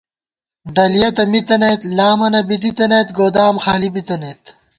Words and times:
ڈلِیَہ 0.75 1.09
تہ 1.15 1.23
مِتَنَئیت، 1.31 1.81
لامَنہ 1.97 2.41
بی 2.47 2.55
دِی 2.61 2.71
تَنَئیت، 2.77 3.09
گودام 3.17 3.55
خالی 3.63 3.89
بِتَنَئیت 3.95 4.41